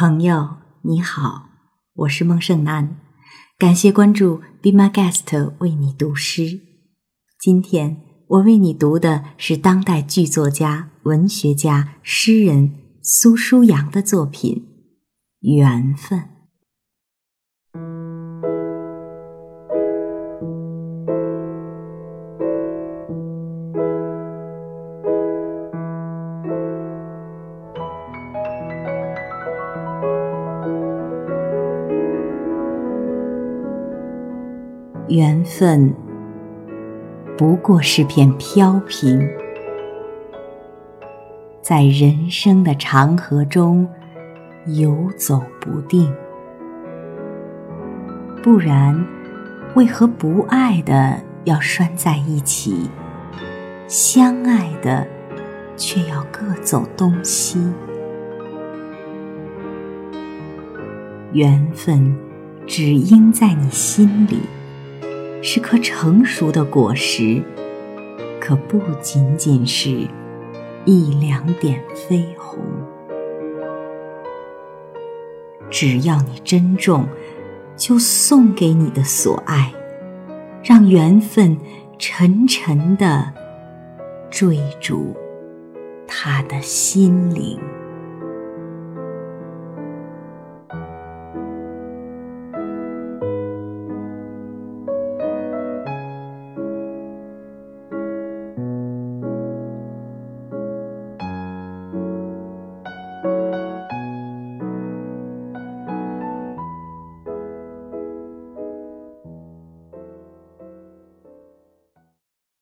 [0.00, 1.50] 朋友你好，
[1.92, 2.96] 我是孟胜男，
[3.58, 6.58] 感谢关注 Be My Guest 为你读诗。
[7.38, 14.66] 今天我为你读的是当代剧作家、文学家、诗人苏舒阳的作品
[15.54, 16.18] 《缘分》。
[35.10, 35.92] 缘分
[37.36, 39.28] 不过是片飘萍，
[41.60, 43.88] 在人生的长河中
[44.66, 46.14] 游走不定。
[48.40, 49.04] 不然，
[49.74, 52.88] 为何不爱的要拴在一起，
[53.88, 55.04] 相爱的
[55.76, 57.58] 却要各走东西？
[61.32, 62.16] 缘分
[62.64, 64.38] 只应在你心里。
[65.42, 67.42] 是颗成熟的果实，
[68.40, 70.06] 可不仅仅是
[70.84, 72.62] 一两点绯红。
[75.70, 77.06] 只要你珍重，
[77.76, 79.72] 就送给你的所爱，
[80.62, 81.56] 让缘分
[81.98, 83.32] 沉沉的
[84.30, 85.14] 追逐
[86.06, 87.58] 他的心灵。